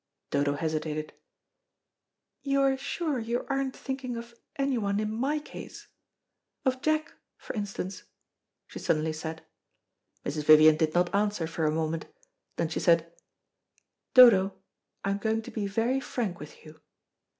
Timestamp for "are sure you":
2.61-3.45